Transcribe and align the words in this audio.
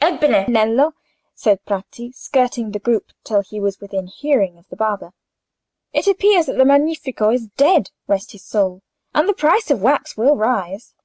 "Ebbene, 0.00 0.46
Nello," 0.48 0.94
said 1.32 1.60
Bratti, 1.64 2.10
skirting 2.12 2.72
the 2.72 2.80
group 2.80 3.12
till 3.22 3.40
he 3.42 3.60
was 3.60 3.78
within 3.78 4.08
hearing 4.08 4.58
of 4.58 4.66
the 4.68 4.74
barber. 4.74 5.12
"It 5.92 6.08
appears 6.08 6.46
the 6.46 6.64
Magnifico 6.64 7.30
is 7.30 7.46
dead—rest 7.56 8.32
his 8.32 8.42
soul!—and 8.44 9.28
the 9.28 9.32
price 9.32 9.70
of 9.70 9.80
wax 9.82 10.16
will 10.16 10.34
rise?" 10.36 10.96